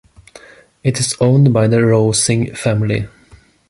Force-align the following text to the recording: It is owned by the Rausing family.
It 0.83 0.99
is 0.99 1.15
owned 1.21 1.53
by 1.53 1.67
the 1.67 1.85
Rausing 1.85 2.55
family. 2.55 3.05